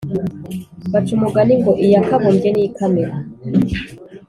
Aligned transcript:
Baca 0.91 1.11
umugani 1.17 1.53
ngo 1.59 1.71
iya 1.85 2.01
kabumbye 2.07 2.47
niyo 2.51 2.67
ikamena 2.69 3.17